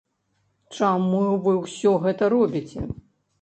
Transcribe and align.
Чаму 0.77 1.19
вы 1.43 1.53
ўсё 1.59 1.93
гэта 2.07 2.31
робіце? 2.37 2.81